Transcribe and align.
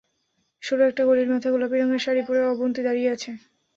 সরু 0.63 0.81
একটা 0.85 1.03
গলির 1.07 1.31
মাথায় 1.31 1.53
গোলাপি 1.53 1.75
রঙের 1.77 2.01
শাড়ি 2.05 2.21
পরে 2.27 2.39
অবন্তী 2.45 2.81
দাঁড়িয়ে 2.83 3.09
আছে। 3.15 3.31